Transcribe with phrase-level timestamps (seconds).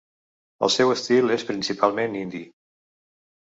[0.67, 2.51] El seu estil és principalment indie.